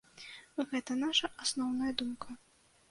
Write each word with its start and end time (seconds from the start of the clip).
Гэта 0.71 0.97
наша 1.03 1.31
асноўная 1.47 1.91
думка. 2.03 2.29